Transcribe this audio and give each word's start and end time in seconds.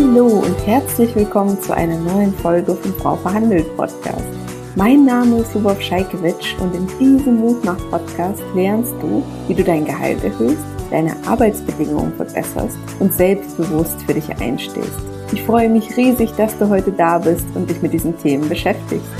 Hallo 0.00 0.28
und 0.28 0.56
herzlich 0.64 1.12
willkommen 1.16 1.60
zu 1.60 1.74
einer 1.74 1.98
neuen 1.98 2.32
Folge 2.32 2.72
vom 2.72 2.94
Frau 2.94 3.16
Verhandelt 3.16 3.76
Podcast. 3.76 4.28
Mein 4.76 5.04
Name 5.04 5.40
ist 5.40 5.52
Lubov 5.56 5.82
Scheikewitsch 5.82 6.54
und 6.60 6.72
in 6.72 6.86
diesem 7.00 7.40
Mutmach-Podcast 7.40 8.44
lernst 8.54 8.92
du, 9.02 9.24
wie 9.48 9.54
du 9.54 9.64
dein 9.64 9.84
Gehalt 9.84 10.22
erhöhst, 10.22 10.62
deine 10.92 11.16
Arbeitsbedingungen 11.26 12.12
verbesserst 12.14 12.78
und 13.00 13.12
selbstbewusst 13.12 14.00
für 14.02 14.14
dich 14.14 14.28
einstehst. 14.40 15.00
Ich 15.32 15.42
freue 15.42 15.68
mich 15.68 15.96
riesig, 15.96 16.30
dass 16.36 16.56
du 16.56 16.68
heute 16.68 16.92
da 16.92 17.18
bist 17.18 17.46
und 17.56 17.68
dich 17.68 17.82
mit 17.82 17.92
diesen 17.92 18.16
Themen 18.18 18.48
beschäftigst. 18.48 19.10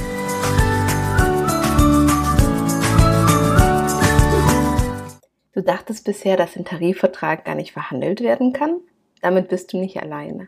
Du 5.54 5.60
dachtest 5.60 6.04
bisher, 6.04 6.36
dass 6.36 6.54
ein 6.54 6.64
Tarifvertrag 6.64 7.44
gar 7.44 7.56
nicht 7.56 7.72
verhandelt 7.72 8.20
werden 8.20 8.52
kann? 8.52 8.76
Damit 9.20 9.48
bist 9.48 9.72
du 9.72 9.78
nicht 9.78 10.00
alleine. 10.00 10.46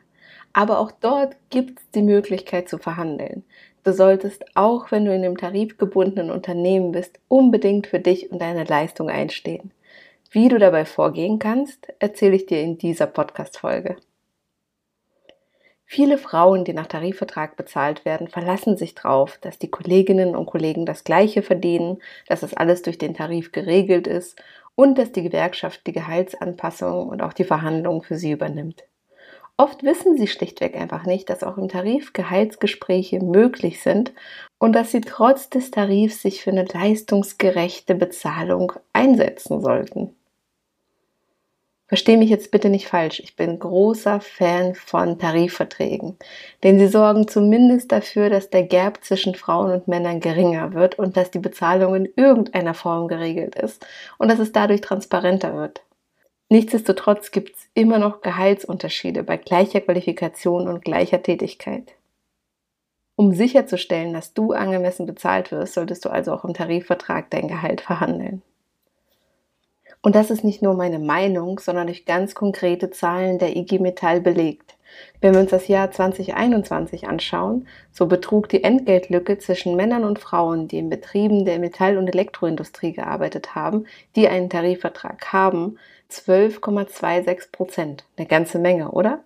Aber 0.53 0.79
auch 0.79 0.91
dort 0.91 1.37
gibt 1.51 1.79
es 1.79 1.91
die 1.93 2.03
Möglichkeit 2.03 2.69
zu 2.69 2.79
verhandeln. 2.79 3.45
Du 3.85 3.93
solltest, 3.93 4.45
auch 4.55 4.91
wenn 4.91 5.05
du 5.05 5.15
in 5.15 5.25
einem 5.25 5.39
tarifgebundenen 5.39 6.31
Unternehmen 6.31 6.93
bist, 6.93 7.19
unbedingt 7.29 7.87
für 7.87 8.01
dich 8.01 8.31
und 8.31 8.41
deine 8.41 8.65
Leistung 8.65 9.09
einstehen. 9.09 9.71
Wie 10.31 10.49
du 10.49 10.59
dabei 10.59 10.85
vorgehen 10.85 11.39
kannst, 11.39 11.93
erzähle 11.99 12.37
ich 12.37 12.47
dir 12.47 12.61
in 12.61 12.79
dieser 12.79 13.07
Podcast-Folge. 13.07 13.97
Viele 15.87 16.19
Frauen, 16.19 16.65
die 16.65 16.73
nach 16.73 16.87
Tarifvertrag 16.87 17.57
bezahlt 17.57 18.05
werden, 18.05 18.29
verlassen 18.29 18.77
sich 18.77 18.95
darauf, 18.95 19.39
dass 19.39 19.59
die 19.59 19.73
Kolleginnen 19.73 20.37
und 20.37 20.47
Kollegen 20.47 20.87
das 20.87 21.03
Gleiche 21.03 21.43
verdienen, 21.43 22.01
dass 22.29 22.43
das 22.43 22.55
alles 22.55 22.83
durch 22.83 22.97
den 22.97 23.13
Tarif 23.13 23.51
geregelt 23.51 24.07
ist 24.07 24.41
und 24.77 24.99
dass 24.99 25.11
die 25.11 25.25
Gewerkschaft 25.25 25.85
die 25.89 25.93
Gehaltsanpassung 25.93 27.09
und 27.09 27.23
auch 27.23 27.33
die 27.33 27.43
Verhandlungen 27.43 28.03
für 28.03 28.15
sie 28.15 28.31
übernimmt. 28.31 28.85
Oft 29.61 29.83
wissen 29.83 30.17
sie 30.17 30.27
schlichtweg 30.27 30.75
einfach 30.75 31.05
nicht, 31.05 31.29
dass 31.29 31.43
auch 31.43 31.59
im 31.59 31.69
Tarif 31.69 32.15
Gehaltsgespräche 32.15 33.21
möglich 33.21 33.83
sind 33.83 34.15
und 34.59 34.73
dass 34.73 34.91
sie 34.91 35.03
trotz 35.03 35.51
des 35.51 35.71
Tarifs 35.71 36.23
sich 36.23 36.43
für 36.43 36.49
eine 36.49 36.65
leistungsgerechte 36.65 37.95
Bezahlung 37.95 38.73
einsetzen 38.95 39.61
sollten. 39.61 40.17
Versteh 41.89 42.17
mich 42.17 42.31
jetzt 42.31 42.51
bitte 42.51 42.71
nicht 42.71 42.89
falsch. 42.89 43.21
Ich 43.21 43.37
bin 43.37 43.59
großer 43.59 44.23
Fan 44.23 44.75
von 44.75 45.19
Tarifverträgen, 45.19 46.17
denn 46.63 46.79
sie 46.79 46.89
sorgen 46.89 47.29
zumindest 47.29 47.93
dafür, 47.93 48.31
dass 48.31 48.49
der 48.49 48.63
Gap 48.63 49.05
zwischen 49.05 49.35
Frauen 49.35 49.73
und 49.73 49.89
Männern 49.89 50.21
geringer 50.21 50.73
wird 50.73 50.99
und 50.99 51.19
dass 51.19 51.31
die 51.31 51.39
Bezahlung 51.39 51.95
in 51.97 52.09
irgendeiner 52.17 52.73
Form 52.73 53.09
geregelt 53.09 53.57
ist 53.57 53.87
und 54.17 54.31
dass 54.31 54.39
es 54.39 54.53
dadurch 54.53 54.81
transparenter 54.81 55.55
wird. 55.55 55.83
Nichtsdestotrotz 56.53 57.31
gibt 57.31 57.55
es 57.55 57.69
immer 57.75 58.01
noch 58.01 58.23
Gehaltsunterschiede 58.23 59.23
bei 59.23 59.37
gleicher 59.37 59.81
Qualifikation 59.81 60.67
und 60.67 60.85
gleicher 60.85 61.23
Tätigkeit. 61.23 61.95
Um 63.15 63.33
sicherzustellen, 63.33 64.13
dass 64.13 64.35
du 64.35 64.53
angemessen 64.53 65.07
bezahlt 65.07 65.53
wirst, 65.53 65.75
solltest 65.75 66.05
du 66.05 66.09
also 66.09 66.33
auch 66.33 66.45
im 66.45 66.53
Tarifvertrag 66.53 67.31
dein 67.31 67.47
Gehalt 67.47 67.83
verhandeln. 67.83 68.43
Und 70.03 70.17
das 70.17 70.31
ist 70.31 70.43
nicht 70.43 70.61
nur 70.61 70.75
meine 70.75 70.99
Meinung, 70.99 71.61
sondern 71.61 71.87
durch 71.87 72.05
ganz 72.05 72.35
konkrete 72.35 72.91
Zahlen 72.91 73.39
der 73.39 73.57
IG 73.57 73.79
Metall 73.79 74.21
belegt. 74.21 74.75
Wenn 75.21 75.35
wir 75.35 75.41
uns 75.41 75.51
das 75.51 75.69
Jahr 75.69 75.91
2021 75.91 77.09
anschauen, 77.09 77.69
so 77.91 78.07
betrug 78.07 78.49
die 78.49 78.65
Entgeltlücke 78.65 79.39
zwischen 79.39 79.77
Männern 79.77 80.05
und 80.05 80.19
Frauen, 80.19 80.69
die 80.69 80.79
in 80.79 80.91
Betrieben 80.91 81.45
der 81.45 81.59
Metall- 81.59 81.99
und 81.99 82.09
Elektroindustrie 82.09 82.93
gearbeitet 82.93 83.55
haben, 83.55 83.87
die 84.17 84.29
einen 84.29 84.49
Tarifvertrag 84.51 85.33
haben, 85.33 85.79
12,26 86.11 87.53
Prozent. 87.53 88.05
Eine 88.17 88.27
ganze 88.27 88.59
Menge, 88.59 88.91
oder? 88.91 89.21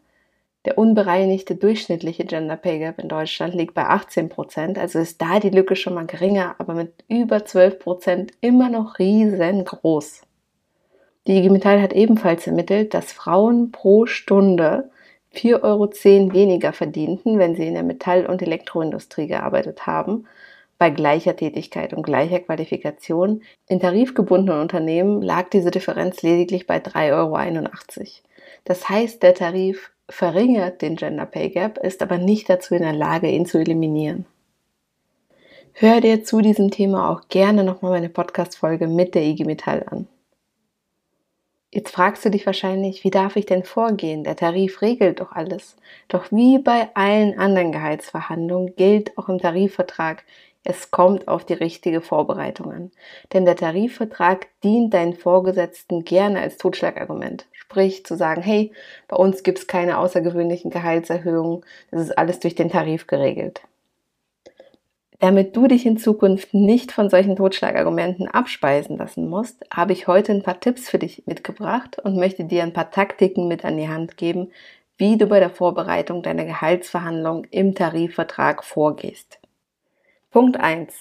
Der 0.65 0.79
unbereinigte 0.79 1.57
durchschnittliche 1.57 2.25
Gender 2.25 2.57
Pay 2.57 2.79
Gap 2.79 2.99
in 2.99 3.09
Deutschland 3.09 3.55
liegt 3.55 3.75
bei 3.75 3.85
18 3.85 4.31
Prozent, 4.31 4.79
also 4.79 4.99
ist 4.99 5.21
da 5.21 5.39
die 5.39 5.51
Lücke 5.51 5.77
schon 5.77 5.95
mal 5.95 6.07
geringer, 6.07 6.55
aber 6.59 6.75
mit 6.75 7.05
über 7.09 7.45
12 7.45 7.79
Prozent 7.79 8.33
immer 8.41 8.71
noch 8.71 8.99
riesengroß. 8.99 10.23
Die 11.27 11.39
IG 11.39 11.51
Metall 11.51 11.81
hat 11.83 11.93
ebenfalls 11.93 12.47
ermittelt, 12.47 12.95
dass 12.95 13.13
Frauen 13.13 13.73
pro 13.73 14.07
Stunde 14.07 14.91
4,10 15.35 15.63
Euro 15.63 15.91
weniger 16.35 16.73
verdienten, 16.73 17.39
wenn 17.39 17.55
sie 17.55 17.67
in 17.67 17.75
der 17.75 17.83
Metall- 17.83 18.27
und 18.27 18.43
Elektroindustrie 18.43 19.27
gearbeitet 19.27 19.87
haben, 19.87 20.27
bei 20.79 20.91
gleicher 20.91 21.37
Tätigkeit 21.37 21.95
und 21.95 22.03
gleicher 22.03 22.41
Qualifikation. 22.41 23.43
In 23.69 23.81
tarifgebundenen 23.81 24.61
Unternehmen 24.61 25.23
lag 25.23 25.49
diese 25.51 25.71
Differenz 25.71 26.23
lediglich 26.23 26.67
bei 26.67 26.79
3,81 26.79 27.13
Euro. 27.13 28.07
Das 28.65 28.89
heißt, 28.89 29.23
der 29.23 29.35
Tarif 29.35 29.93
verringert 30.09 30.83
den 30.83 30.97
Gender 30.97 31.27
Pay 31.27 31.51
Gap, 31.51 31.79
ist 31.79 32.03
aber 32.03 32.19
nicht 32.19 32.49
dazu 32.49 32.75
in 32.75 32.83
der 32.83 32.93
Lage, 32.93 33.29
ihn 33.29 33.47
zu 33.47 33.59
eliminieren. 33.59 34.27
Hör 35.73 36.01
dir 36.01 36.23
zu 36.23 36.41
diesem 36.41 36.71
Thema 36.71 37.11
auch 37.11 37.29
gerne 37.29 37.65
nochmal 37.65 37.93
meine 37.93 38.09
Podcast-Folge 38.09 38.87
mit 38.87 39.15
der 39.15 39.23
IG 39.23 39.45
Metall 39.45 39.85
an. 39.91 40.07
Jetzt 41.75 41.91
fragst 41.91 42.25
du 42.25 42.31
dich 42.31 42.47
wahrscheinlich, 42.47 43.03
wie 43.03 43.11
darf 43.11 43.35
ich 43.35 43.47
denn 43.47 43.65
vorgehen? 43.65 44.23
Der 44.23 44.37
Tarif 44.37 44.81
regelt 44.81 45.19
doch 45.19 45.33
alles. 45.33 45.75
Doch 46.07 46.31
wie 46.31 46.59
bei 46.59 46.89
allen 46.95 47.37
anderen 47.37 47.73
Gehaltsverhandlungen 47.73 48.77
gilt 48.77 49.19
auch 49.19 49.29
im 49.29 49.41
Tarifvertrag, 49.41 50.23
es 50.63 50.93
kommt 50.93 51.27
auf 51.27 51.45
die 51.45 51.55
richtige 51.55 52.01
Vorbereitung 52.01 52.71
an. 52.71 52.93
Denn 53.33 53.45
der 53.45 53.57
Tarifvertrag 53.57 54.47
dient 54.63 54.95
deinen 54.95 55.15
Vorgesetzten 55.15 56.05
gerne 56.05 56.43
als 56.43 56.59
Totschlagargument. 56.59 57.47
Sprich, 57.51 58.07
zu 58.07 58.15
sagen, 58.17 58.43
hey, 58.43 58.71
bei 59.09 59.17
uns 59.17 59.43
gibt 59.43 59.59
es 59.59 59.67
keine 59.67 59.99
außergewöhnlichen 59.99 60.71
Gehaltserhöhungen, 60.71 61.65
das 61.91 62.03
ist 62.03 62.17
alles 62.17 62.39
durch 62.39 62.55
den 62.55 62.71
Tarif 62.71 63.09
geregelt. 63.09 63.63
Damit 65.25 65.57
du 65.57 65.67
dich 65.67 65.87
in 65.87 65.97
Zukunft 65.97 66.53
nicht 66.53 66.93
von 66.93 67.09
solchen 67.09 67.35
Totschlagargumenten 67.35 68.29
abspeisen 68.29 68.99
lassen 68.99 69.31
musst, 69.31 69.65
habe 69.73 69.95
ich 69.95 70.07
heute 70.07 70.33
ein 70.33 70.43
paar 70.43 70.61
Tipps 70.61 70.91
für 70.91 70.99
dich 70.99 71.23
mitgebracht 71.25 71.99
und 71.99 72.19
möchte 72.19 72.45
dir 72.45 72.63
ein 72.63 72.75
paar 72.75 72.91
Taktiken 72.91 73.49
mit 73.49 73.65
an 73.65 73.79
die 73.79 73.89
Hand 73.89 74.19
geben, 74.19 74.51
wie 74.99 75.17
du 75.17 75.27
bei 75.27 75.41
der 75.41 75.49
Vorbereitung 75.49 76.23
deiner 76.23 76.45
Gehaltsverhandlung 76.45 77.47
im 77.51 77.75
Tarifvertrag 77.75 78.65
vorgehst. 78.65 79.39
Punkt 80.31 80.61
1. 80.61 80.95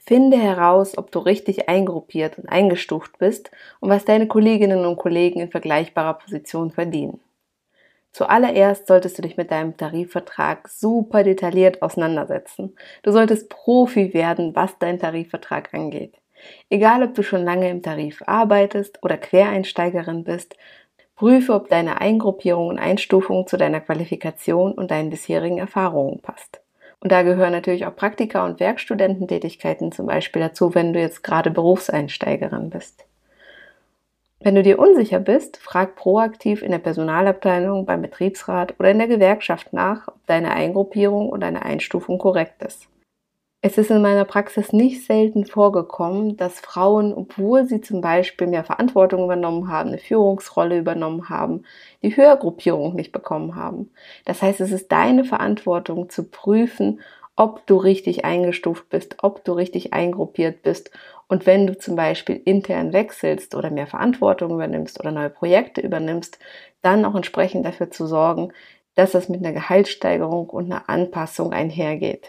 Finde 0.00 0.38
heraus, 0.38 0.96
ob 0.96 1.12
du 1.12 1.18
richtig 1.18 1.68
eingruppiert 1.68 2.38
und 2.38 2.48
eingestuft 2.48 3.18
bist 3.18 3.50
und 3.80 3.90
was 3.90 4.06
deine 4.06 4.28
Kolleginnen 4.28 4.86
und 4.86 4.96
Kollegen 4.96 5.40
in 5.40 5.50
vergleichbarer 5.50 6.14
Position 6.14 6.70
verdienen. 6.70 7.20
Zuallererst 8.12 8.86
solltest 8.86 9.18
du 9.18 9.22
dich 9.22 9.36
mit 9.36 9.50
deinem 9.50 9.76
Tarifvertrag 9.76 10.68
super 10.68 11.22
detailliert 11.22 11.82
auseinandersetzen. 11.82 12.74
Du 13.02 13.12
solltest 13.12 13.48
Profi 13.48 14.14
werden, 14.14 14.54
was 14.56 14.78
dein 14.78 14.98
Tarifvertrag 14.98 15.72
angeht. 15.74 16.14
Egal, 16.70 17.02
ob 17.02 17.14
du 17.14 17.22
schon 17.22 17.44
lange 17.44 17.68
im 17.68 17.82
Tarif 17.82 18.22
arbeitest 18.26 19.02
oder 19.02 19.16
Quereinsteigerin 19.16 20.24
bist, 20.24 20.56
prüfe, 21.16 21.52
ob 21.52 21.68
deine 21.68 22.00
Eingruppierung 22.00 22.68
und 22.68 22.78
Einstufung 22.78 23.46
zu 23.46 23.56
deiner 23.56 23.80
Qualifikation 23.80 24.72
und 24.72 24.90
deinen 24.90 25.10
bisherigen 25.10 25.58
Erfahrungen 25.58 26.20
passt. 26.20 26.60
Und 27.00 27.12
da 27.12 27.22
gehören 27.22 27.52
natürlich 27.52 27.86
auch 27.86 27.94
Praktika 27.94 28.44
und 28.44 28.60
Werkstudententätigkeiten 28.60 29.92
zum 29.92 30.06
Beispiel 30.06 30.42
dazu, 30.42 30.74
wenn 30.74 30.92
du 30.92 31.00
jetzt 31.00 31.22
gerade 31.22 31.50
Berufseinsteigerin 31.50 32.70
bist. 32.70 33.07
Wenn 34.40 34.54
du 34.54 34.62
dir 34.62 34.78
unsicher 34.78 35.18
bist, 35.18 35.56
frag 35.56 35.96
proaktiv 35.96 36.62
in 36.62 36.70
der 36.70 36.78
Personalabteilung, 36.78 37.86
beim 37.86 38.02
Betriebsrat 38.02 38.74
oder 38.78 38.90
in 38.90 38.98
der 38.98 39.08
Gewerkschaft 39.08 39.72
nach, 39.72 40.06
ob 40.08 40.26
deine 40.26 40.52
Eingruppierung 40.52 41.28
und 41.28 41.40
deine 41.40 41.62
Einstufung 41.62 42.18
korrekt 42.18 42.62
ist. 42.62 42.88
Es 43.60 43.76
ist 43.76 43.90
in 43.90 44.00
meiner 44.00 44.24
Praxis 44.24 44.72
nicht 44.72 45.04
selten 45.04 45.44
vorgekommen, 45.44 46.36
dass 46.36 46.60
Frauen, 46.60 47.12
obwohl 47.12 47.66
sie 47.66 47.80
zum 47.80 48.00
Beispiel 48.00 48.46
mehr 48.46 48.62
Verantwortung 48.62 49.24
übernommen 49.24 49.68
haben, 49.68 49.88
eine 49.88 49.98
Führungsrolle 49.98 50.78
übernommen 50.78 51.28
haben, 51.28 51.64
die 52.02 52.16
Höhergruppierung 52.16 52.94
nicht 52.94 53.10
bekommen 53.10 53.56
haben. 53.56 53.90
Das 54.24 54.42
heißt, 54.42 54.60
es 54.60 54.70
ist 54.70 54.92
deine 54.92 55.24
Verantwortung 55.24 56.08
zu 56.08 56.30
prüfen, 56.30 57.00
ob 57.34 57.66
du 57.66 57.76
richtig 57.76 58.24
eingestuft 58.24 58.88
bist, 58.90 59.16
ob 59.22 59.44
du 59.44 59.52
richtig 59.52 59.92
eingruppiert 59.92 60.62
bist. 60.62 60.92
Und 61.28 61.46
wenn 61.46 61.66
du 61.66 61.76
zum 61.78 61.94
Beispiel 61.94 62.40
intern 62.44 62.92
wechselst 62.92 63.54
oder 63.54 63.70
mehr 63.70 63.86
Verantwortung 63.86 64.50
übernimmst 64.52 64.98
oder 64.98 65.12
neue 65.12 65.30
Projekte 65.30 65.82
übernimmst, 65.82 66.38
dann 66.82 67.04
auch 67.04 67.14
entsprechend 67.14 67.66
dafür 67.66 67.90
zu 67.90 68.06
sorgen, 68.06 68.52
dass 68.94 69.12
das 69.12 69.28
mit 69.28 69.44
einer 69.44 69.52
Gehaltssteigerung 69.52 70.48
und 70.50 70.72
einer 70.72 70.88
Anpassung 70.88 71.52
einhergeht. 71.52 72.26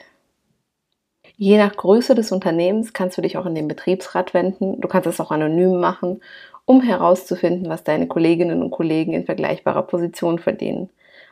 Je 1.38 1.58
nach 1.58 1.76
Größe 1.76 2.16
des 2.16 2.32
Unternehmens 2.32 2.94
kannst 2.94 3.18
du 3.18 3.22
dich 3.22 3.38
auch 3.38 3.46
in 3.46 3.56
den 3.56 3.70
Betriebsrat 3.70 4.34
wenden. 4.34 4.82
Du 4.82 4.88
kannst 4.90 5.08
es 5.08 5.22
auch 5.22 5.32
anonym 5.32 5.80
machen, 5.80 6.22
um 6.66 6.82
herauszufinden, 6.82 7.70
was 7.70 7.84
deine 7.84 8.08
Kolleginnen 8.08 8.62
und 8.62 8.72
Kollegen 8.72 9.14
in 9.14 9.26
vergleichbarer 9.26 9.84
Position 9.84 10.38
verdienen. 10.38 10.90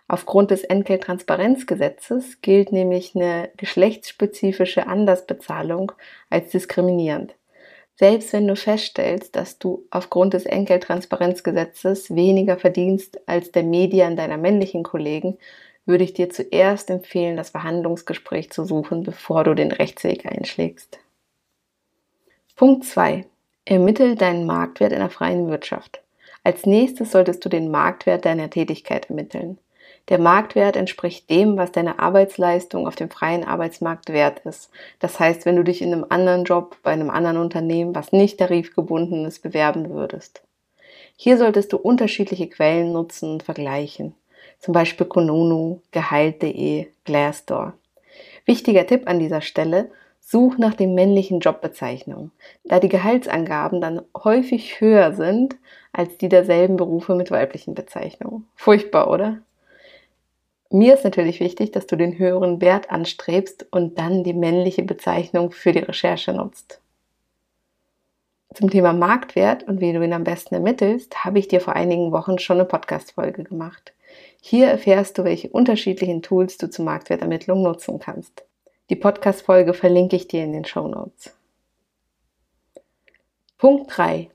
Aufgrund 0.08 0.52
des 0.52 0.64
Entgelttransparenzgesetzes 0.64 2.42
gilt 2.42 2.72
nämlich 2.72 3.16
eine 3.16 3.50
geschlechtsspezifische 3.58 4.88
Andersbezahlung 4.88 5.92
als 6.30 6.50
diskriminierend. 6.52 7.36
Selbst 8.00 8.32
wenn 8.32 8.48
du 8.48 8.56
feststellst, 8.56 9.36
dass 9.36 9.58
du 9.58 9.88
aufgrund 9.90 10.36
des 10.36 10.46
Entgelttransparenzgesetzes 10.46 12.14
weniger 12.14 12.58
verdienst 12.58 13.20
als 13.28 13.52
der 13.52 13.64
Median 13.64 14.16
deiner 14.16 14.38
männlichen 14.38 14.84
Kollegen, 14.84 15.40
würde 15.88 16.04
ich 16.04 16.14
dir 16.14 16.30
zuerst 16.30 16.92
empfehlen, 16.92 17.38
das 17.38 17.50
Verhandlungsgespräch 17.50 18.52
zu 18.52 18.66
suchen, 18.66 19.02
bevor 19.02 19.44
du 19.44 19.56
den 19.56 19.72
Rechtsweg 19.72 20.28
einschlägst. 20.28 21.00
Punkt 22.56 22.86
2. 22.86 23.26
Ermittel 23.66 24.16
deinen 24.16 24.46
Marktwert 24.46 24.92
in 24.92 25.00
der 25.00 25.10
freien 25.10 25.50
Wirtschaft. 25.50 26.04
Als 26.44 26.68
nächstes 26.68 27.12
solltest 27.12 27.44
du 27.44 27.50
den 27.50 27.72
Marktwert 27.72 28.26
deiner 28.26 28.50
Tätigkeit 28.50 29.10
ermitteln. 29.10 29.58
Der 30.10 30.20
Marktwert 30.20 30.78
entspricht 30.78 31.30
dem, 31.30 31.58
was 31.58 31.72
deine 31.72 32.00
Arbeitsleistung 32.00 32.88
auf 32.88 32.96
dem 32.96 33.10
freien 33.10 33.44
Arbeitsmarkt 33.44 34.10
wert 34.10 34.40
ist. 34.46 34.70
Das 35.00 35.20
heißt, 35.20 35.46
wenn 35.46 35.58
du 35.58 35.64
dich 35.64 35.82
in 35.82 35.92
einem 35.92 36.06
anderen 36.08 36.46
Job 36.46 36.78
bei 36.82 36.92
einem 36.92 37.10
anderen 37.10 37.38
Unternehmen, 37.38 37.94
was 37.94 38.14
nicht 38.14 38.38
tarifgebunden 38.38 39.26
ist, 39.26 39.44
bewerben 39.44 39.90
würdest. 39.90 40.44
Hier 41.18 41.38
solltest 41.38 41.74
du 41.74 41.78
unterschiedliche 41.78 42.48
Quellen 42.48 42.94
nutzen 42.94 43.32
und 43.32 43.44
vergleichen. 43.44 44.14
Zum 44.60 44.74
Beispiel 44.74 45.08
Konunu, 45.08 45.82
Gehalt.de, 45.92 46.88
Glassdoor. 47.04 47.74
Wichtiger 48.46 48.88
Tipp 48.88 49.08
an 49.08 49.20
dieser 49.20 49.42
Stelle, 49.42 49.92
such 50.22 50.58
nach 50.58 50.74
den 50.74 50.94
männlichen 50.94 51.40
Jobbezeichnungen, 51.40 52.32
da 52.64 52.80
die 52.80 52.90
Gehaltsangaben 52.90 53.82
dann 53.82 54.02
häufig 54.16 54.82
höher 54.82 55.14
sind 55.14 55.56
als 55.92 56.18
die 56.18 56.30
derselben 56.30 56.76
Berufe 56.76 57.16
mit 57.16 57.32
weiblichen 57.32 57.76
Bezeichnungen. 57.76 58.48
Furchtbar, 58.56 59.10
oder? 59.10 59.40
Mir 60.70 60.96
ist 60.96 61.04
natürlich 61.04 61.40
wichtig, 61.40 61.72
dass 61.72 61.88
du 61.88 61.96
den 61.96 62.18
höheren 62.18 62.60
Wert 62.60 62.92
anstrebst 62.92 63.68
und 63.72 63.98
dann 63.98 64.24
die 64.24 64.34
männliche 64.34 64.84
Bezeichnung 64.84 65.52
für 65.52 65.72
die 65.72 65.80
Recherche 65.80 66.34
nutzt. 66.34 66.82
Zum 68.54 68.70
Thema 68.70 68.92
Marktwert 68.92 69.64
und 69.64 69.82
wie 69.82 69.94
du 69.94 70.04
ihn 70.04 70.14
am 70.14 70.24
besten 70.24 70.56
ermittelst, 70.56 71.24
habe 71.24 71.40
ich 71.40 71.48
dir 71.48 71.62
vor 71.62 71.76
einigen 71.76 72.12
Wochen 72.12 72.40
schon 72.40 72.58
eine 72.58 72.66
Podcast-Folge 72.66 73.44
gemacht. 73.44 73.94
Hier 74.42 74.68
erfährst 74.68 75.18
du, 75.18 75.24
welche 75.24 75.50
unterschiedlichen 75.50 76.22
Tools 76.22 76.58
du 76.58 76.70
zur 76.70 76.86
Marktwertermittlung 76.86 77.62
nutzen 77.62 78.00
kannst. 78.00 78.46
Die 78.90 78.96
Podcast-Folge 78.96 79.74
verlinke 79.74 80.16
ich 80.16 80.28
dir 80.28 80.44
in 80.44 80.54
den 80.54 80.66
Show 80.66 80.88
Notes. 80.88 81.34
Punkt 83.58 83.96
3. 83.96 84.30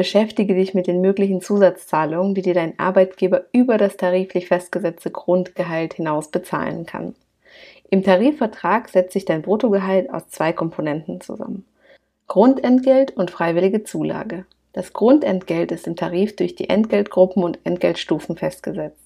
Beschäftige 0.00 0.54
dich 0.54 0.72
mit 0.72 0.86
den 0.86 1.02
möglichen 1.02 1.42
Zusatzzahlungen, 1.42 2.34
die 2.34 2.40
dir 2.40 2.54
dein 2.54 2.78
Arbeitgeber 2.78 3.42
über 3.52 3.76
das 3.76 3.98
tariflich 3.98 4.48
festgesetzte 4.48 5.10
Grundgehalt 5.10 5.92
hinaus 5.92 6.28
bezahlen 6.28 6.86
kann. 6.86 7.14
Im 7.90 8.02
Tarifvertrag 8.02 8.88
setzt 8.88 9.12
sich 9.12 9.26
dein 9.26 9.42
Bruttogehalt 9.42 10.08
aus 10.08 10.26
zwei 10.30 10.54
Komponenten 10.54 11.20
zusammen. 11.20 11.66
Grundentgelt 12.28 13.14
und 13.14 13.30
freiwillige 13.30 13.84
Zulage. 13.84 14.46
Das 14.72 14.94
Grundentgelt 14.94 15.70
ist 15.70 15.86
im 15.86 15.96
Tarif 15.96 16.34
durch 16.34 16.54
die 16.54 16.70
Entgeltgruppen 16.70 17.44
und 17.44 17.58
Entgeltstufen 17.64 18.38
festgesetzt. 18.38 19.04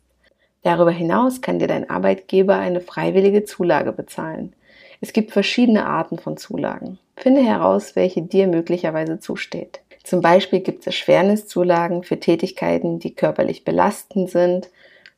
Darüber 0.62 0.92
hinaus 0.92 1.40
kann 1.40 1.58
dir 1.58 1.66
dein 1.66 1.90
Arbeitgeber 1.90 2.54
eine 2.54 2.80
freiwillige 2.80 3.42
Zulage 3.42 3.90
bezahlen. 3.90 4.52
Es 5.00 5.12
gibt 5.12 5.32
verschiedene 5.32 5.86
Arten 5.86 6.18
von 6.18 6.36
Zulagen. 6.36 7.00
Finde 7.16 7.40
heraus, 7.40 7.96
welche 7.96 8.22
dir 8.22 8.46
möglicherweise 8.46 9.18
zusteht. 9.18 9.80
Zum 10.04 10.20
Beispiel 10.20 10.60
gibt 10.60 10.80
es 10.80 10.86
Erschwerniszulagen 10.86 12.02
für 12.02 12.20
Tätigkeiten, 12.20 12.98
die 12.98 13.14
körperlich 13.14 13.64
belastend 13.64 14.30
sind, 14.30 14.70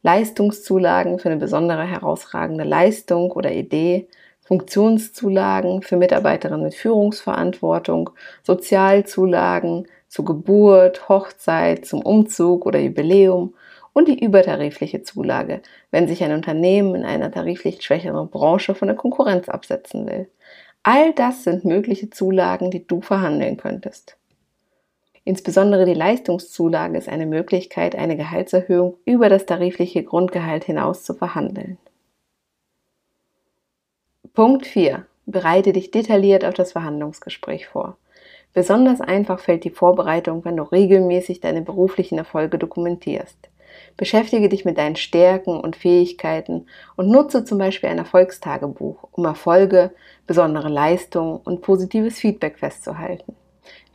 Leistungszulagen 0.03 1.19
für 1.19 1.29
eine 1.29 1.41
besondere 1.41 1.85
herausragende 1.85 2.63
Leistung 2.63 3.33
oder 3.33 3.51
Idee, 3.51 4.07
Funktionszulagen 4.43 5.83
für 5.83 5.97
Mitarbeiterinnen 5.97 6.63
mit 6.63 6.77
Führungsverantwortung, 6.77 8.11
Sozialzulagen 8.45 9.89
zur 10.07 10.25
Geburt, 10.25 11.09
Hochzeit, 11.09 11.85
zum 11.85 12.03
Umzug 12.03 12.65
oder 12.65 12.79
Jubiläum 12.79 13.55
und 13.93 14.07
die 14.07 14.23
übertarifliche 14.23 15.03
Zulage, 15.03 15.63
wenn 15.91 16.07
sich 16.07 16.23
ein 16.23 16.33
Unternehmen 16.33 16.95
in 16.95 17.05
einer 17.05 17.33
tariflich 17.33 17.83
schwächeren 17.83 18.31
Branche 18.31 18.77
von 18.77 18.87
der 18.87 18.97
Konkurrenz 18.97 19.49
absetzen 19.49 20.07
will. 20.07 20.31
All 20.85 21.13
das 21.13 21.43
sind 21.43 21.65
mögliche 21.65 22.09
Zulagen, 22.11 22.71
die 22.71 22.87
du 22.87 23.01
verhandeln 23.01 23.57
könntest. 23.57 24.17
Insbesondere 25.27 25.87
die 25.87 25.95
Leistungszulage 25.95 26.97
ist 26.97 27.09
eine 27.09 27.27
Möglichkeit, 27.27 27.97
eine 27.97 28.17
Gehaltserhöhung 28.17 28.95
über 29.05 29.29
das 29.29 29.45
tarifliche 29.45 30.05
Grundgehalt 30.05 30.63
hinaus 30.63 31.03
zu 31.03 31.15
verhandeln. 31.15 31.79
Punkt 34.35 34.67
4. 34.67 35.05
Bereite 35.27 35.73
dich 35.73 35.91
detailliert 35.91 36.45
auf 36.45 36.55
das 36.55 36.71
Verhandlungsgespräch 36.71 37.67
vor. 37.67 37.97
Besonders 38.55 39.01
einfach 39.01 39.41
fällt 39.41 39.65
die 39.65 39.71
Vorbereitung, 39.71 40.45
wenn 40.45 40.57
du 40.57 40.63
regelmäßig 40.63 41.41
deine 41.41 41.63
beruflichen 41.63 42.19
Erfolge 42.19 42.57
dokumentierst. 42.57 43.49
Beschäftige 43.97 44.49
dich 44.49 44.65
mit 44.65 44.79
deinen 44.79 44.95
Stärken 44.95 45.59
und 45.59 45.75
Fähigkeiten 45.75 46.67
und 46.95 47.11
nutze 47.11 47.45
zum 47.45 47.59
Beispiel 47.59 47.89
ein 47.89 47.99
Erfolgstagebuch, 47.99 49.09
um 49.11 49.25
Erfolge, 49.25 49.91
besondere 50.29 50.69
Leistungen 50.69 51.41
und 51.43 51.63
positives 51.63 52.21
Feedback 52.21 52.61
festzuhalten. 52.61 53.35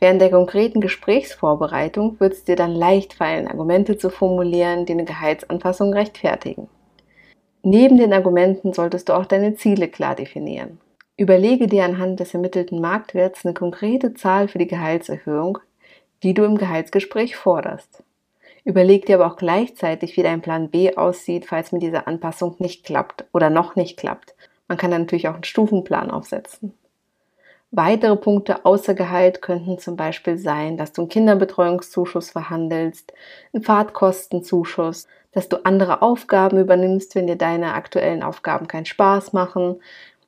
Während 0.00 0.20
der 0.20 0.30
konkreten 0.30 0.80
Gesprächsvorbereitung 0.80 2.18
wird 2.20 2.32
es 2.32 2.44
dir 2.44 2.56
dann 2.56 2.74
leicht 2.74 3.14
fallen, 3.14 3.48
Argumente 3.48 3.96
zu 3.96 4.10
formulieren, 4.10 4.86
die 4.86 4.92
eine 4.92 5.04
Gehaltsanpassung 5.04 5.92
rechtfertigen. 5.92 6.68
Neben 7.62 7.96
den 7.96 8.12
Argumenten 8.12 8.72
solltest 8.72 9.08
du 9.08 9.12
auch 9.12 9.26
deine 9.26 9.54
Ziele 9.54 9.88
klar 9.88 10.16
definieren. 10.16 10.80
Überlege 11.16 11.68
dir 11.68 11.84
anhand 11.84 12.18
des 12.18 12.34
ermittelten 12.34 12.80
Marktwerts 12.80 13.44
eine 13.44 13.54
konkrete 13.54 14.14
Zahl 14.14 14.48
für 14.48 14.58
die 14.58 14.66
Gehaltserhöhung, 14.66 15.58
die 16.22 16.34
du 16.34 16.44
im 16.44 16.58
Gehaltsgespräch 16.58 17.36
forderst. 17.36 18.02
Überleg 18.64 19.06
dir 19.06 19.20
aber 19.20 19.32
auch 19.32 19.36
gleichzeitig, 19.36 20.16
wie 20.16 20.22
dein 20.22 20.40
Plan 20.40 20.70
B 20.70 20.96
aussieht, 20.96 21.46
falls 21.46 21.72
mit 21.72 21.82
dieser 21.82 22.06
Anpassung 22.06 22.56
nicht 22.58 22.84
klappt 22.84 23.24
oder 23.32 23.50
noch 23.50 23.76
nicht 23.76 23.98
klappt. 23.98 24.34
Man 24.68 24.78
kann 24.78 24.90
dann 24.90 25.02
natürlich 25.02 25.28
auch 25.28 25.34
einen 25.34 25.44
Stufenplan 25.44 26.10
aufsetzen. 26.10 26.74
Weitere 27.74 28.16
Punkte 28.16 28.66
außer 28.66 28.92
Gehalt 28.92 29.40
könnten 29.40 29.78
zum 29.78 29.96
Beispiel 29.96 30.36
sein, 30.36 30.76
dass 30.76 30.92
du 30.92 31.00
einen 31.00 31.08
Kinderbetreuungszuschuss 31.08 32.30
verhandelst, 32.30 33.14
einen 33.54 33.62
Fahrtkostenzuschuss, 33.62 35.08
dass 35.32 35.48
du 35.48 35.64
andere 35.64 36.02
Aufgaben 36.02 36.58
übernimmst, 36.58 37.14
wenn 37.14 37.26
dir 37.26 37.36
deine 37.36 37.72
aktuellen 37.72 38.22
Aufgaben 38.22 38.68
keinen 38.68 38.84
Spaß 38.84 39.32
machen, 39.32 39.80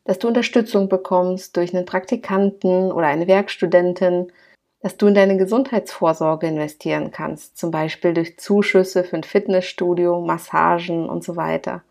dass 0.05 0.19
du 0.19 0.29
Unterstützung 0.29 0.89
bekommst 0.89 1.59
durch 1.59 1.75
einen 1.75 1.85
Praktikanten 1.85 2.91
oder 2.91 3.09
eine 3.09 3.27
Werkstudentin, 3.27 4.33
dass 4.81 4.97
du 4.97 5.07
in 5.09 5.15
deine 5.15 5.37
Gesundheitsvorsorge 5.37 6.47
investieren 6.47 7.11
kannst, 7.11 7.59
zum 7.59 7.71
Beispiel 7.71 8.15
durch 8.15 8.39
Zuschüsse 8.39 9.05
für 9.05 9.17
ein 9.17 9.23
Fitnessstudio, 9.23 10.19
Massagen 10.23 11.11
und 11.11 11.23
so 11.23 11.37
weiter. 11.37 11.83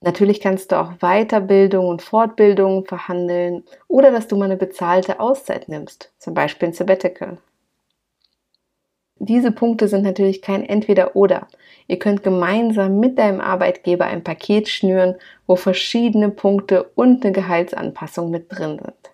Natürlich 0.00 0.40
kannst 0.40 0.70
du 0.70 0.76
auch 0.76 0.98
Weiterbildung 1.00 1.88
und 1.88 2.02
Fortbildung 2.02 2.84
verhandeln 2.84 3.64
oder 3.88 4.12
dass 4.12 4.28
du 4.28 4.36
mal 4.36 4.44
eine 4.44 4.56
bezahlte 4.56 5.18
Auszeit 5.18 5.68
nimmst, 5.68 6.12
zum 6.18 6.34
Beispiel 6.34 6.68
ein 6.68 6.72
Sabbatical. 6.74 7.38
Diese 9.20 9.50
Punkte 9.50 9.88
sind 9.88 10.04
natürlich 10.04 10.42
kein 10.42 10.64
Entweder-Oder. 10.64 11.48
Ihr 11.88 11.98
könnt 11.98 12.22
gemeinsam 12.22 13.00
mit 13.00 13.18
deinem 13.18 13.40
Arbeitgeber 13.40 14.04
ein 14.04 14.22
Paket 14.22 14.68
schnüren, 14.68 15.16
wo 15.48 15.56
verschiedene 15.56 16.30
Punkte 16.30 16.84
und 16.94 17.24
eine 17.24 17.32
Gehaltsanpassung 17.32 18.30
mit 18.30 18.46
drin 18.48 18.78
sind. 18.78 19.07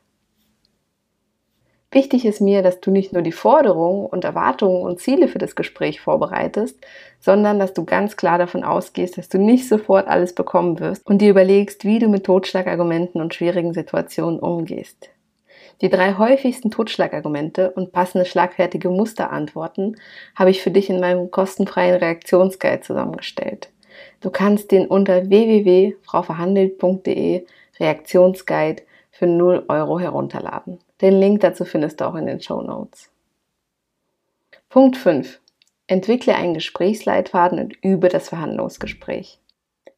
Wichtig 1.95 2.27
ist 2.27 2.41
mir, 2.41 2.63
dass 2.63 2.81
du 2.81 2.91
nicht 2.91 3.13
nur 3.13 3.23
die 3.23 3.31
Forderungen 3.31 4.07
und 4.07 4.25
Erwartungen 4.25 4.83
und 4.83 4.99
Ziele 4.99 5.29
für 5.29 5.39
das 5.39 5.55
Gespräch 5.55 6.01
vorbereitest, 6.01 6.77
sondern 7.21 7.61
dass 7.61 7.73
du 7.73 7.85
ganz 7.85 8.17
klar 8.17 8.37
davon 8.37 8.65
ausgehst, 8.65 9.17
dass 9.17 9.29
du 9.29 9.39
nicht 9.39 9.69
sofort 9.69 10.09
alles 10.09 10.35
bekommen 10.35 10.81
wirst 10.81 11.07
und 11.07 11.23
dir 11.23 11.31
überlegst, 11.31 11.85
wie 11.85 12.01
du 12.01 12.09
mit 12.09 12.25
Totschlagargumenten 12.25 13.21
und 13.21 13.33
schwierigen 13.33 13.73
Situationen 13.73 14.41
umgehst. 14.41 15.09
Die 15.83 15.89
drei 15.89 16.19
häufigsten 16.19 16.73
Totschlagargumente 16.73 17.71
und 17.71 17.93
passende 17.93 18.25
schlagfertige 18.25 18.91
Musterantworten 18.91 19.95
habe 20.35 20.51
ich 20.51 20.63
für 20.63 20.73
dich 20.73 20.91
in 20.91 20.99
meinem 20.99 21.31
kostenfreien 21.31 21.95
Reaktionsguide 21.95 22.81
zusammengestellt. 22.81 23.71
Du 24.21 24.31
kannst 24.31 24.73
den 24.73 24.89
unter 24.89 25.29
www.frauverhandelt.de 25.29 27.47
Reaktionsguide 27.79 28.83
für 29.15 29.27
0 29.27 29.67
Euro 29.69 30.01
herunterladen. 30.01 30.81
Den 31.01 31.21
Link 31.21 31.41
dazu 31.41 31.65
findest 31.65 32.01
du 32.01 32.07
auch 32.07 32.17
in 32.17 32.27
den 32.27 32.41
Show 32.41 32.61
Notes. 32.63 33.11
Punkt 34.69 34.97
5. 34.97 35.41
Entwickle 35.87 36.35
einen 36.35 36.55
Gesprächsleitfaden 36.55 37.61
und 37.61 37.77
übe 37.83 38.09
das 38.09 38.29
Verhandlungsgespräch. 38.29 39.39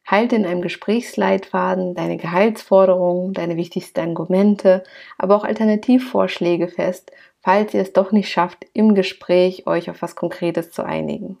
Halte 0.05 0.35
in 0.35 0.45
einem 0.45 0.61
Gesprächsleitfaden 0.61 1.95
deine 1.95 2.17
Gehaltsforderungen, 2.17 3.33
deine 3.33 3.57
wichtigsten 3.57 3.99
Argumente, 4.01 4.83
aber 5.17 5.35
auch 5.35 5.43
Alternativvorschläge 5.43 6.67
fest, 6.67 7.11
falls 7.41 7.73
ihr 7.73 7.81
es 7.81 7.93
doch 7.93 8.11
nicht 8.11 8.29
schafft, 8.29 8.67
im 8.73 8.93
Gespräch 8.93 9.65
euch 9.65 9.89
auf 9.89 10.01
was 10.03 10.15
Konkretes 10.15 10.71
zu 10.71 10.83
einigen. 10.83 11.39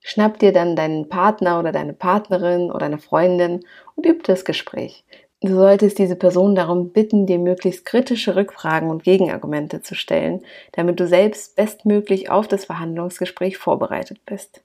Schnapp 0.00 0.38
dir 0.38 0.52
dann 0.52 0.74
deinen 0.74 1.10
Partner 1.10 1.58
oder 1.60 1.70
deine 1.70 1.92
Partnerin 1.92 2.72
oder 2.72 2.86
eine 2.86 2.98
Freundin 2.98 3.60
und 3.94 4.06
übt 4.06 4.32
das 4.32 4.46
Gespräch. 4.46 5.04
Du 5.42 5.54
solltest 5.54 5.98
diese 5.98 6.16
Person 6.16 6.54
darum 6.54 6.90
bitten, 6.92 7.24
dir 7.24 7.38
möglichst 7.38 7.86
kritische 7.86 8.36
Rückfragen 8.36 8.90
und 8.90 9.04
Gegenargumente 9.04 9.80
zu 9.80 9.94
stellen, 9.94 10.44
damit 10.72 11.00
du 11.00 11.06
selbst 11.06 11.56
bestmöglich 11.56 12.30
auf 12.30 12.46
das 12.46 12.66
Verhandlungsgespräch 12.66 13.56
vorbereitet 13.56 14.20
bist. 14.26 14.62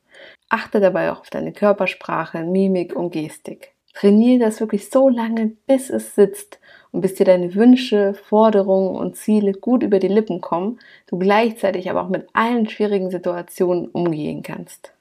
Achte 0.50 0.82
dabei 0.82 1.12
auch 1.12 1.22
auf 1.22 1.30
deine 1.30 1.54
Körpersprache, 1.54 2.44
Mimik 2.44 2.94
und 2.94 3.12
Gestik. 3.12 3.74
Trainiere 3.94 4.40
das 4.44 4.60
wirklich 4.60 4.90
so 4.90 5.08
lange, 5.08 5.54
bis 5.66 5.90
es 5.90 6.16
sitzt 6.16 6.60
und 6.92 7.00
bis 7.00 7.16
dir 7.16 7.26
deine 7.26 7.56
Wünsche, 7.56 8.14
Forderungen 8.14 8.98
und 8.98 9.16
Ziele 9.16 9.54
gut 9.54 9.82
über 9.82 10.00
die 10.00 10.10
Lippen 10.10 10.42
kommen, 10.42 10.80
du 11.08 11.18
gleichzeitig 11.18 11.90
aber 11.90 12.04
auch 12.04 12.10
mit 12.10 12.28
allen 12.34 12.68
schwierigen 12.68 13.12
Situationen 13.12 13.88
umgehen 13.88 14.44
kannst. 14.44 14.95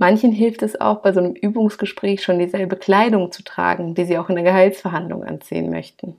Manchen 0.00 0.32
hilft 0.32 0.62
es 0.62 0.80
auch, 0.80 1.02
bei 1.02 1.12
so 1.12 1.20
einem 1.20 1.34
Übungsgespräch 1.34 2.22
schon 2.22 2.38
dieselbe 2.38 2.76
Kleidung 2.76 3.32
zu 3.32 3.44
tragen, 3.44 3.94
die 3.94 4.06
sie 4.06 4.16
auch 4.16 4.30
in 4.30 4.36
der 4.36 4.44
Gehaltsverhandlung 4.44 5.24
anziehen 5.24 5.68
möchten. 5.68 6.16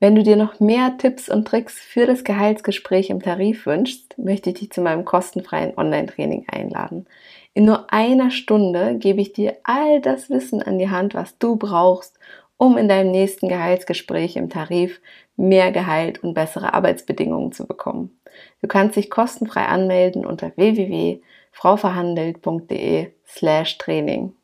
Wenn 0.00 0.14
du 0.14 0.22
dir 0.22 0.36
noch 0.36 0.58
mehr 0.58 0.96
Tipps 0.96 1.28
und 1.28 1.46
Tricks 1.46 1.78
für 1.78 2.06
das 2.06 2.24
Gehaltsgespräch 2.24 3.10
im 3.10 3.20
Tarif 3.20 3.66
wünschst, 3.66 4.16
möchte 4.16 4.48
ich 4.48 4.58
dich 4.58 4.72
zu 4.72 4.80
meinem 4.80 5.04
kostenfreien 5.04 5.76
Online-Training 5.76 6.46
einladen. 6.50 7.06
In 7.52 7.66
nur 7.66 7.92
einer 7.92 8.30
Stunde 8.30 8.96
gebe 8.96 9.20
ich 9.20 9.34
dir 9.34 9.58
all 9.62 10.00
das 10.00 10.30
Wissen 10.30 10.62
an 10.62 10.78
die 10.78 10.88
Hand, 10.88 11.12
was 11.12 11.36
du 11.36 11.56
brauchst, 11.56 12.18
um 12.56 12.78
in 12.78 12.88
deinem 12.88 13.10
nächsten 13.10 13.50
Gehaltsgespräch 13.50 14.36
im 14.36 14.48
Tarif 14.48 14.98
mehr 15.36 15.72
Gehalt 15.72 16.24
und 16.24 16.32
bessere 16.32 16.72
Arbeitsbedingungen 16.72 17.52
zu 17.52 17.66
bekommen. 17.66 18.18
Du 18.60 18.68
kannst 18.68 18.96
dich 18.96 19.08
kostenfrei 19.10 19.64
anmelden 19.66 20.26
unter 20.26 20.52
www.frauverhandelt.de 20.56 23.12
slash 23.26 23.78
Training. 23.78 24.34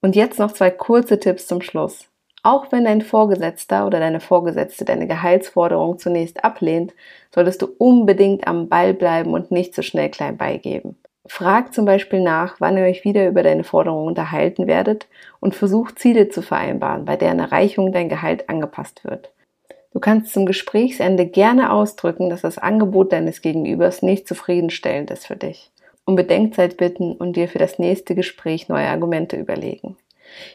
Und 0.00 0.16
jetzt 0.16 0.38
noch 0.38 0.52
zwei 0.52 0.70
kurze 0.70 1.18
Tipps 1.18 1.46
zum 1.46 1.62
Schluss. 1.62 2.08
Auch 2.42 2.70
wenn 2.70 2.84
dein 2.84 3.00
Vorgesetzter 3.02 3.88
oder 3.88 3.98
deine 3.98 4.20
Vorgesetzte 4.20 4.84
deine 4.84 5.08
Gehaltsforderung 5.08 5.98
zunächst 5.98 6.44
ablehnt, 6.44 6.94
solltest 7.34 7.62
du 7.62 7.68
unbedingt 7.78 8.46
am 8.46 8.68
Ball 8.68 8.94
bleiben 8.94 9.34
und 9.34 9.50
nicht 9.50 9.74
zu 9.74 9.82
so 9.82 9.86
schnell 9.86 10.10
klein 10.10 10.36
beigeben. 10.36 10.96
Frag 11.26 11.74
zum 11.74 11.86
Beispiel 11.86 12.20
nach, 12.20 12.60
wann 12.60 12.76
ihr 12.76 12.84
euch 12.84 13.02
wieder 13.04 13.26
über 13.26 13.42
deine 13.42 13.64
Forderung 13.64 14.06
unterhalten 14.06 14.68
werdet 14.68 15.08
und 15.40 15.56
versuch 15.56 15.90
Ziele 15.92 16.28
zu 16.28 16.40
vereinbaren, 16.40 17.04
bei 17.04 17.16
deren 17.16 17.40
Erreichung 17.40 17.90
dein 17.90 18.08
Gehalt 18.08 18.48
angepasst 18.48 19.04
wird. 19.04 19.32
Du 19.96 20.00
kannst 20.00 20.34
zum 20.34 20.44
Gesprächsende 20.44 21.24
gerne 21.24 21.72
ausdrücken, 21.72 22.28
dass 22.28 22.42
das 22.42 22.58
Angebot 22.58 23.14
deines 23.14 23.40
Gegenübers 23.40 24.02
nicht 24.02 24.28
zufriedenstellend 24.28 25.10
ist 25.10 25.26
für 25.26 25.36
dich. 25.36 25.70
Um 26.04 26.16
Bedenkzeit 26.16 26.76
bitten 26.76 27.12
und 27.12 27.34
dir 27.34 27.48
für 27.48 27.58
das 27.58 27.78
nächste 27.78 28.14
Gespräch 28.14 28.68
neue 28.68 28.88
Argumente 28.88 29.38
überlegen. 29.38 29.96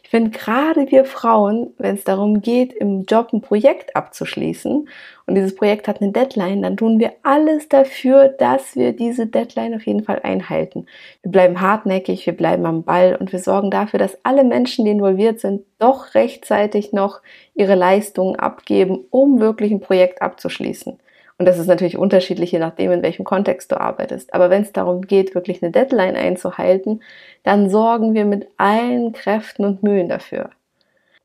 Ich 0.03 0.09
finde 0.09 0.31
gerade 0.31 0.91
wir 0.91 1.05
Frauen, 1.05 1.73
wenn 1.77 1.95
es 1.95 2.03
darum 2.03 2.41
geht, 2.41 2.73
im 2.73 3.03
Job 3.03 3.33
ein 3.33 3.41
Projekt 3.41 3.95
abzuschließen 3.95 4.87
und 5.25 5.35
dieses 5.35 5.55
Projekt 5.55 5.87
hat 5.87 6.01
eine 6.01 6.11
Deadline, 6.11 6.61
dann 6.61 6.77
tun 6.77 6.99
wir 6.99 7.13
alles 7.23 7.69
dafür, 7.69 8.27
dass 8.27 8.75
wir 8.75 8.93
diese 8.93 9.27
Deadline 9.27 9.75
auf 9.75 9.85
jeden 9.85 10.03
Fall 10.03 10.19
einhalten. 10.23 10.87
Wir 11.23 11.31
bleiben 11.31 11.61
hartnäckig, 11.61 12.25
wir 12.25 12.35
bleiben 12.35 12.65
am 12.65 12.83
Ball 12.83 13.15
und 13.19 13.31
wir 13.31 13.39
sorgen 13.39 13.71
dafür, 13.71 13.99
dass 13.99 14.17
alle 14.23 14.43
Menschen, 14.43 14.85
die 14.85 14.91
involviert 14.91 15.39
sind, 15.39 15.63
doch 15.79 16.15
rechtzeitig 16.15 16.93
noch 16.93 17.21
ihre 17.53 17.75
Leistungen 17.75 18.35
abgeben, 18.35 19.05
um 19.09 19.39
wirklich 19.39 19.71
ein 19.71 19.79
Projekt 19.79 20.21
abzuschließen. 20.21 20.99
Und 21.41 21.45
das 21.45 21.57
ist 21.57 21.65
natürlich 21.65 21.97
unterschiedlich, 21.97 22.51
je 22.51 22.59
nachdem, 22.59 22.91
in 22.91 23.01
welchem 23.01 23.25
Kontext 23.25 23.71
du 23.71 23.81
arbeitest. 23.81 24.31
Aber 24.31 24.51
wenn 24.51 24.61
es 24.61 24.73
darum 24.73 25.01
geht, 25.01 25.33
wirklich 25.33 25.63
eine 25.63 25.71
Deadline 25.71 26.15
einzuhalten, 26.15 27.01
dann 27.41 27.67
sorgen 27.67 28.13
wir 28.13 28.25
mit 28.25 28.47
allen 28.57 29.11
Kräften 29.11 29.65
und 29.65 29.81
Mühen 29.81 30.07
dafür. 30.07 30.51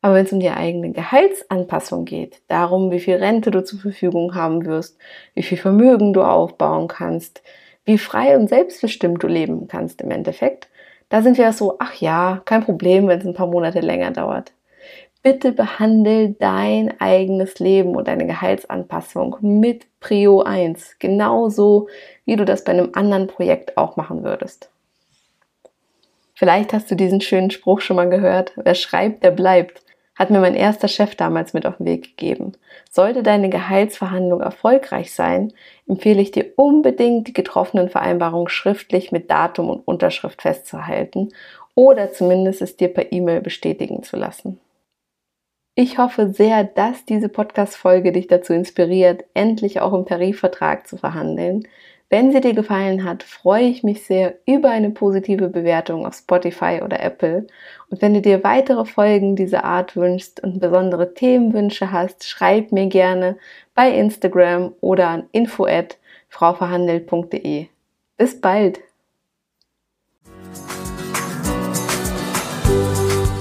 Aber 0.00 0.14
wenn 0.14 0.24
es 0.24 0.32
um 0.32 0.40
die 0.40 0.48
eigene 0.48 0.92
Gehaltsanpassung 0.92 2.06
geht, 2.06 2.40
darum, 2.48 2.90
wie 2.90 3.00
viel 3.00 3.16
Rente 3.16 3.50
du 3.50 3.62
zur 3.62 3.78
Verfügung 3.78 4.34
haben 4.34 4.64
wirst, 4.64 4.96
wie 5.34 5.42
viel 5.42 5.58
Vermögen 5.58 6.14
du 6.14 6.22
aufbauen 6.22 6.88
kannst, 6.88 7.42
wie 7.84 7.98
frei 7.98 8.38
und 8.38 8.48
selbstbestimmt 8.48 9.22
du 9.22 9.26
leben 9.26 9.68
kannst 9.68 10.00
im 10.00 10.10
Endeffekt, 10.10 10.70
da 11.10 11.20
sind 11.20 11.36
wir 11.36 11.52
so, 11.52 11.76
ach 11.78 11.92
ja, 11.96 12.40
kein 12.46 12.64
Problem, 12.64 13.06
wenn 13.06 13.18
es 13.18 13.26
ein 13.26 13.34
paar 13.34 13.48
Monate 13.48 13.80
länger 13.80 14.12
dauert 14.12 14.55
bitte 15.26 15.50
behandle 15.50 16.36
dein 16.38 17.00
eigenes 17.00 17.58
Leben 17.58 17.96
und 17.96 18.06
deine 18.06 18.28
Gehaltsanpassung 18.28 19.38
mit 19.40 19.84
Prio 19.98 20.42
1, 20.42 21.00
genauso 21.00 21.88
wie 22.24 22.36
du 22.36 22.44
das 22.44 22.62
bei 22.62 22.70
einem 22.70 22.90
anderen 22.92 23.26
Projekt 23.26 23.76
auch 23.76 23.96
machen 23.96 24.22
würdest. 24.22 24.70
Vielleicht 26.34 26.72
hast 26.72 26.88
du 26.92 26.94
diesen 26.94 27.20
schönen 27.20 27.50
Spruch 27.50 27.80
schon 27.80 27.96
mal 27.96 28.08
gehört, 28.08 28.52
wer 28.54 28.76
schreibt, 28.76 29.24
der 29.24 29.32
bleibt, 29.32 29.82
hat 30.14 30.30
mir 30.30 30.38
mein 30.38 30.54
erster 30.54 30.86
Chef 30.86 31.16
damals 31.16 31.54
mit 31.54 31.66
auf 31.66 31.78
den 31.78 31.86
Weg 31.86 32.16
gegeben. 32.16 32.52
Sollte 32.88 33.24
deine 33.24 33.50
Gehaltsverhandlung 33.50 34.40
erfolgreich 34.40 35.12
sein, 35.12 35.52
empfehle 35.88 36.22
ich 36.22 36.30
dir 36.30 36.52
unbedingt, 36.54 37.26
die 37.26 37.32
getroffenen 37.32 37.88
Vereinbarungen 37.88 38.48
schriftlich 38.48 39.10
mit 39.10 39.28
Datum 39.28 39.70
und 39.70 39.88
Unterschrift 39.88 40.42
festzuhalten 40.42 41.30
oder 41.74 42.12
zumindest 42.12 42.62
es 42.62 42.76
dir 42.76 42.94
per 42.94 43.10
E-Mail 43.10 43.40
bestätigen 43.40 44.04
zu 44.04 44.16
lassen. 44.16 44.60
Ich 45.78 45.98
hoffe 45.98 46.32
sehr, 46.32 46.64
dass 46.64 47.04
diese 47.04 47.28
Podcast-Folge 47.28 48.10
dich 48.10 48.28
dazu 48.28 48.54
inspiriert, 48.54 49.26
endlich 49.34 49.82
auch 49.82 49.92
im 49.92 50.06
Tarifvertrag 50.06 50.88
zu 50.88 50.96
verhandeln. 50.96 51.68
Wenn 52.08 52.32
sie 52.32 52.40
dir 52.40 52.54
gefallen 52.54 53.04
hat, 53.04 53.22
freue 53.22 53.64
ich 53.64 53.82
mich 53.82 54.06
sehr 54.06 54.38
über 54.46 54.70
eine 54.70 54.88
positive 54.88 55.50
Bewertung 55.50 56.06
auf 56.06 56.14
Spotify 56.14 56.80
oder 56.82 57.00
Apple. 57.00 57.46
Und 57.90 58.00
wenn 58.00 58.14
du 58.14 58.22
dir 58.22 58.42
weitere 58.42 58.86
Folgen 58.86 59.36
dieser 59.36 59.64
Art 59.64 59.96
wünschst 59.96 60.42
und 60.42 60.60
besondere 60.60 61.12
Themenwünsche 61.12 61.92
hast, 61.92 62.26
schreib 62.26 62.72
mir 62.72 62.86
gerne 62.86 63.36
bei 63.74 63.90
Instagram 63.90 64.72
oder 64.80 65.08
an 65.08 65.28
info@frauverhandelt.de. 65.32 67.66
Bis 68.16 68.40
bald! 68.40 68.85